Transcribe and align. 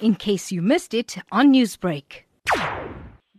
in 0.00 0.14
case 0.14 0.52
you 0.52 0.62
missed 0.62 0.94
it 0.94 1.18
on 1.32 1.52
Newsbreak. 1.52 2.24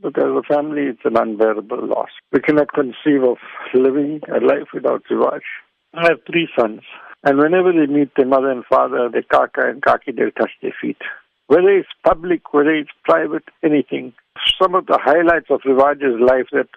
But 0.01 0.17
as 0.17 0.25
a 0.25 0.41
family, 0.47 0.83
it's 0.83 1.05
an 1.05 1.17
unbearable 1.17 1.87
loss. 1.87 2.09
We 2.31 2.39
cannot 2.39 2.71
conceive 2.73 3.23
of 3.23 3.37
living 3.73 4.21
a 4.29 4.39
life 4.45 4.69
without 4.73 5.03
Rivaaj. 5.09 5.41
I 5.93 6.07
have 6.09 6.19
three 6.29 6.47
sons, 6.57 6.81
and 7.23 7.37
whenever 7.37 7.71
they 7.71 7.91
meet 7.91 8.11
their 8.15 8.27
mother 8.27 8.51
and 8.51 8.63
father, 8.65 9.09
their 9.11 9.23
kaka 9.23 9.69
and 9.69 9.81
kaki, 9.81 10.11
they'll 10.11 10.31
touch 10.31 10.51
their 10.61 10.75
feet. 10.79 10.97
Whether 11.47 11.69
it's 11.69 11.89
public, 12.03 12.53
whether 12.53 12.75
it's 12.75 12.91
private, 13.05 13.43
anything. 13.63 14.13
Some 14.61 14.75
of 14.75 14.85
the 14.85 14.99
highlights 15.01 15.47
of 15.49 15.61
Rivaaj's 15.61 16.19
life 16.21 16.47
that 16.51 16.69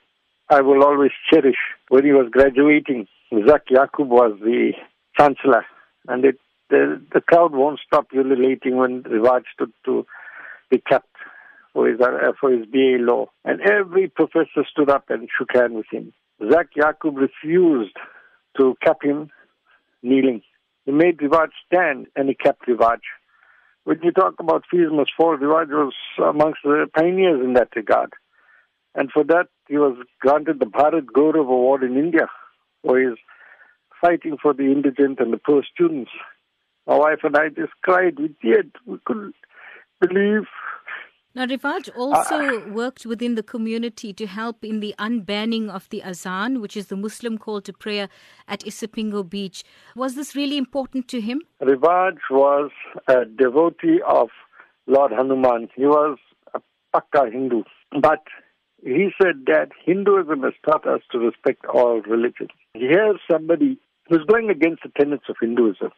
I 0.48 0.60
will 0.60 0.82
always 0.84 1.10
cherish. 1.30 1.58
When 1.88 2.04
he 2.04 2.12
was 2.12 2.28
graduating, 2.30 3.06
Zak 3.48 3.66
Yacoob 3.70 4.06
was 4.06 4.38
the 4.40 4.72
chancellor, 5.18 5.64
and 6.08 6.24
it, 6.24 6.38
the, 6.70 7.02
the 7.12 7.20
crowd 7.20 7.52
won't 7.52 7.80
stop 7.86 8.06
ululating 8.14 8.76
when 8.76 9.02
Rivaaj 9.02 9.42
stood 9.52 9.72
to 9.84 10.06
be 10.70 10.78
capped 10.78 11.16
for 11.72 11.88
his, 11.88 12.00
uh, 12.00 12.32
for 12.40 12.50
his 12.50 12.66
BA 12.66 12.98
law. 13.00 13.26
And 13.44 13.60
every 13.60 14.08
professor 14.08 14.64
stood 14.70 14.88
up 14.88 15.04
and 15.08 15.28
shook 15.36 15.48
hands 15.54 15.74
with 15.74 15.86
him. 15.90 16.12
Zak 16.50 16.68
Yacoob 16.76 17.16
refused 17.16 17.96
to 18.58 18.76
cap 18.82 18.98
him 19.02 19.30
kneeling. 20.02 20.42
He 20.86 20.92
made 20.92 21.18
Rivaaj 21.18 21.48
stand 21.66 22.06
and 22.16 22.28
he 22.28 22.34
kept 22.34 22.66
Rivaaj. 22.66 23.00
When 23.84 23.98
you 24.02 24.12
talk 24.12 24.34
about 24.38 24.64
fees 24.70 24.88
must 24.90 25.10
fall, 25.16 25.36
Rivaaj 25.36 25.68
was 25.68 25.94
amongst 26.18 26.60
the 26.64 26.86
pioneers 26.94 27.40
in 27.44 27.54
that 27.54 27.68
regard. 27.76 28.12
And 28.94 29.10
for 29.12 29.24
that, 29.24 29.46
he 29.68 29.78
was 29.78 29.96
granted 30.20 30.58
the 30.58 30.66
Bharat 30.66 31.06
Gaurav 31.14 31.42
Award 31.42 31.82
in 31.84 31.96
India 31.96 32.26
for 32.82 32.98
his 32.98 33.16
fighting 34.00 34.36
for 34.40 34.52
the 34.54 34.64
indigent 34.64 35.20
and 35.20 35.32
the 35.32 35.38
poor 35.38 35.62
students. 35.72 36.10
My 36.86 36.96
wife 36.96 37.20
and 37.22 37.36
I 37.36 37.48
just 37.48 37.72
cried. 37.82 38.18
We 38.18 38.34
did. 38.42 38.72
We 38.86 38.98
couldn't 39.04 39.34
believe 40.00 40.44
now, 41.32 41.46
Rivaaj 41.46 41.90
also 41.96 42.34
uh, 42.34 42.72
worked 42.72 43.06
within 43.06 43.36
the 43.36 43.44
community 43.44 44.12
to 44.12 44.26
help 44.26 44.64
in 44.64 44.80
the 44.80 44.96
unbanning 44.98 45.70
of 45.70 45.88
the 45.90 46.02
azan, 46.02 46.60
which 46.60 46.76
is 46.76 46.88
the 46.88 46.96
Muslim 46.96 47.38
call 47.38 47.60
to 47.60 47.72
prayer 47.72 48.08
at 48.48 48.60
Isipingo 48.64 49.28
Beach. 49.28 49.62
Was 49.94 50.16
this 50.16 50.34
really 50.34 50.56
important 50.56 51.06
to 51.06 51.20
him? 51.20 51.42
Rivaaj 51.62 52.18
was 52.32 52.72
a 53.06 53.26
devotee 53.26 54.00
of 54.04 54.30
Lord 54.88 55.12
Hanuman. 55.12 55.68
He 55.76 55.86
was 55.86 56.18
a 56.52 56.60
Pakka 56.92 57.30
Hindu. 57.30 57.62
But 58.00 58.24
he 58.82 59.10
said 59.22 59.44
that 59.46 59.68
Hinduism 59.84 60.42
has 60.42 60.54
taught 60.64 60.84
us 60.84 61.02
to 61.12 61.18
respect 61.18 61.64
all 61.64 62.00
religions. 62.00 62.50
Here's 62.74 63.20
somebody 63.30 63.78
who's 64.08 64.24
going 64.26 64.50
against 64.50 64.82
the 64.82 64.90
tenets 64.98 65.26
of 65.28 65.36
Hinduism. 65.40 65.92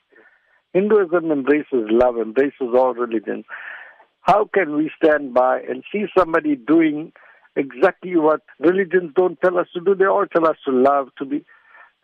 Hinduism 0.74 1.30
embraces 1.30 1.86
love, 1.90 2.16
embraces 2.16 2.68
all 2.74 2.94
religions. 2.94 3.44
How 4.22 4.48
can 4.52 4.76
we 4.76 4.90
stand 5.02 5.34
by 5.34 5.60
and 5.60 5.82
see 5.92 6.04
somebody 6.16 6.56
doing 6.56 7.12
exactly 7.56 8.16
what 8.16 8.40
religions 8.58 9.12
don't 9.14 9.40
tell 9.40 9.58
us 9.58 9.66
to 9.74 9.80
do? 9.80 9.94
They 9.94 10.06
all 10.06 10.26
tell 10.26 10.48
us 10.48 10.56
to 10.64 10.72
love, 10.72 11.08
to 11.18 11.24
be. 11.24 11.44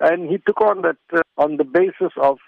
And 0.00 0.28
he 0.28 0.38
took 0.38 0.60
on 0.60 0.82
that 0.82 0.96
uh, 1.12 1.22
on 1.36 1.56
the 1.56 1.64
basis 1.64 2.12
of 2.20 2.38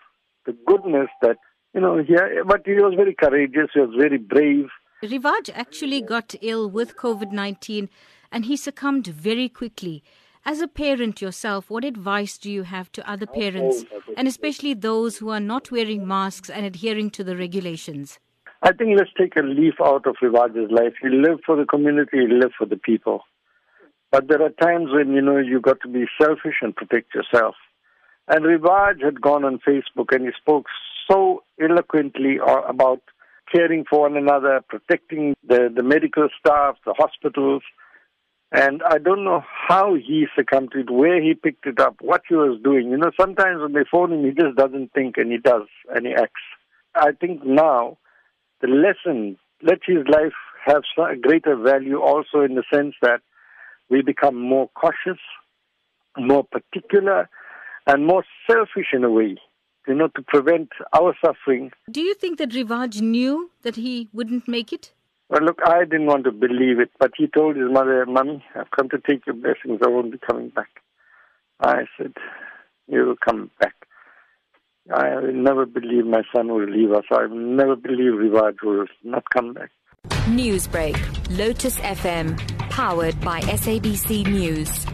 the 0.47 0.57
goodness 0.67 1.09
that, 1.23 1.37
you 1.75 1.81
know, 1.81 1.99
he, 1.99 2.15
but 2.47 2.63
he 2.65 2.75
was 2.75 2.95
very 2.97 3.15
courageous, 3.15 3.71
he 3.75 3.81
was 3.81 3.95
very 3.99 4.19
brave. 4.19 4.67
Rivaaj 5.03 5.51
actually 5.55 6.03
got 6.03 6.35
ill 6.43 6.69
with 6.69 6.97
COVID 6.97 7.33
19 7.33 7.89
and 8.31 8.45
he 8.45 8.57
succumbed 8.57 9.07
very 9.07 9.49
quickly. 9.49 10.03
As 10.51 10.61
a 10.61 10.67
parent 10.67 11.23
yourself, 11.23 11.71
what 11.71 11.85
advice 11.85 12.37
do 12.37 12.51
you 12.51 12.65
have 12.65 12.91
to 12.95 13.09
other 13.09 13.25
parents, 13.25 13.85
and 14.17 14.27
especially 14.27 14.75
those 14.75 15.19
who 15.19 15.29
are 15.29 15.39
not 15.39 15.71
wearing 15.71 16.09
masks 16.09 16.51
and 16.51 16.67
adhering 16.67 17.11
to 17.11 17.23
the 17.23 17.37
regulations? 17.37 18.19
I 18.61 18.73
think 18.73 18.99
let's 18.99 19.13
take 19.17 19.37
a 19.37 19.45
leaf 19.45 19.75
out 19.81 20.09
of 20.09 20.17
Rivaaj's 20.21 20.73
life. 20.73 20.95
He 21.01 21.09
lived 21.09 21.43
for 21.47 21.55
the 21.55 21.67
community, 21.67 22.27
he 22.27 22.27
lived 22.27 22.55
for 22.59 22.67
the 22.67 22.77
people. 22.77 23.21
But 24.11 24.27
there 24.27 24.43
are 24.43 24.51
times 24.51 24.89
when, 24.91 25.13
you 25.13 25.23
know, 25.23 25.39
you've 25.39 25.63
got 25.63 25.83
to 25.83 25.89
be 25.89 26.07
selfish 26.21 26.57
and 26.63 26.75
protect 26.75 27.15
yourself. 27.15 27.55
And 28.27 28.45
Rivaaj 28.45 29.05
had 29.05 29.21
gone 29.21 29.45
on 29.45 29.61
Facebook 29.61 30.13
and 30.13 30.25
he 30.25 30.33
spoke 30.37 30.67
so 31.09 31.45
eloquently 31.63 32.41
uh, 32.45 32.63
about 32.63 33.03
caring 33.55 33.85
for 33.89 34.01
one 34.01 34.17
another, 34.17 34.65
protecting 34.69 35.37
the, 35.47 35.73
the 35.73 35.85
medical 35.85 36.29
staff, 36.41 36.75
the 36.85 36.95
hospitals. 36.99 37.63
And 38.53 38.83
I 38.83 38.99
don't 38.99 39.25
know 39.25 39.45
how 39.69 39.95
he 39.95 40.27
succumbed 40.35 40.73
to 40.73 40.81
it, 40.81 40.91
where 40.91 41.23
he 41.23 41.35
picked 41.35 41.67
it 41.67 41.79
up, 41.79 41.97
what 42.01 42.23
he 42.29 42.35
was 42.35 42.61
doing. 42.65 42.91
You 42.91 42.97
know, 42.97 43.13
sometimes 43.19 43.61
when 43.61 43.75
they 43.75 43.85
phone 43.91 44.13
him, 44.13 44.25
he 44.25 44.33
just 44.33 44.57
doesn't 44.57 44.93
think 44.93 45.17
and 45.19 45.31
he 45.31 45.39
does 45.39 45.69
and 45.95 46.07
he 46.07 46.13
acts. 46.13 46.43
I 46.95 47.13
think 47.13 47.45
now 47.45 47.99
the 48.61 48.67
lesson, 48.67 49.39
let 49.63 49.79
his 49.87 50.05
life 50.09 50.33
have 50.67 50.83
greater 51.23 51.57
value 51.57 52.01
also 52.01 52.41
in 52.41 52.57
the 52.57 52.65
sense 52.73 52.95
that 53.03 53.21
we 53.89 54.03
become 54.03 54.37
more 54.37 54.69
cautious, 54.75 55.21
more 56.19 56.45
particular, 56.45 57.29
and 57.87 58.07
more 58.07 58.25
selfish 58.49 58.89
in 58.93 59.05
a 59.05 59.11
way, 59.11 59.37
you 59.87 59.95
know, 59.95 60.09
to 60.09 60.23
prevent 60.23 60.71
our 60.93 61.15
suffering. 61.25 61.71
Do 61.91 62.01
you 62.01 62.15
think 62.15 62.39
that 62.39 62.51
Rivaaj 62.51 63.01
knew 63.01 63.51
that 63.63 63.77
he 63.77 64.09
wouldn't 64.13 64.49
make 64.49 64.73
it? 64.73 64.93
Well, 65.31 65.45
look, 65.45 65.61
I 65.65 65.85
didn't 65.85 66.07
want 66.07 66.25
to 66.25 66.33
believe 66.33 66.81
it, 66.81 66.91
but 66.99 67.13
he 67.17 67.29
told 67.29 67.55
his 67.55 67.71
mother, 67.71 68.05
Mummy, 68.05 68.45
I've 68.57 68.71
come 68.73 68.89
to 68.89 68.99
take 68.99 69.27
your 69.27 69.37
blessings. 69.37 69.81
I 69.85 69.89
won't 69.89 70.11
be 70.11 70.19
coming 70.19 70.49
back. 70.49 70.69
I 71.61 71.85
said, 71.97 72.15
You 72.89 73.07
will 73.07 73.17
come 73.25 73.49
back. 73.61 73.75
I 74.93 75.15
will 75.21 75.33
never 75.33 75.67
believe 75.67 76.05
my 76.05 76.23
son 76.35 76.49
will 76.49 76.69
leave 76.69 76.91
us. 76.91 77.05
I 77.13 77.27
will 77.27 77.37
never 77.37 77.77
believe 77.77 78.15
Rivaaj 78.15 78.57
will 78.65 78.87
not 79.05 79.23
come 79.33 79.55
back. 79.55 79.71
Newsbreak, 80.27 80.99
Lotus 81.39 81.77
FM, 81.77 82.37
powered 82.69 83.21
by 83.21 83.41
SABC 83.43 84.27
News. 84.27 84.85